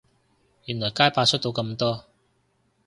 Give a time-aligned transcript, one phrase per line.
[0.65, 2.05] 原來街霸出到咁多